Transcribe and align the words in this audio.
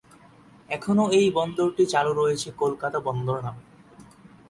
এখনও 0.69 1.05
এই 1.11 1.27
বন্দরটি 1.29 1.83
চালু 1.85 2.11
রয়েছে 2.13 2.49
কলকাতা 2.61 2.97
বন্দর 2.99 3.37
নামে। 3.45 3.63